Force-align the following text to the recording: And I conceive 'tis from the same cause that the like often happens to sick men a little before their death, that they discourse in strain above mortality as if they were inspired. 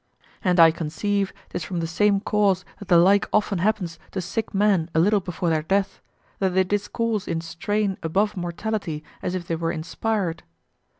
And 0.43 0.59
I 0.59 0.71
conceive 0.71 1.31
'tis 1.51 1.63
from 1.63 1.79
the 1.79 1.85
same 1.85 2.21
cause 2.21 2.65
that 2.79 2.87
the 2.87 2.97
like 2.97 3.27
often 3.31 3.59
happens 3.59 3.99
to 4.13 4.19
sick 4.19 4.51
men 4.51 4.89
a 4.95 4.99
little 4.99 5.19
before 5.19 5.51
their 5.51 5.61
death, 5.61 6.01
that 6.39 6.55
they 6.55 6.63
discourse 6.63 7.27
in 7.27 7.39
strain 7.39 7.99
above 8.01 8.35
mortality 8.35 9.03
as 9.21 9.35
if 9.35 9.45
they 9.45 9.55
were 9.55 9.71
inspired. 9.71 10.41